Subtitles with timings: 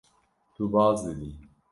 [0.55, 1.31] Tu baz didî.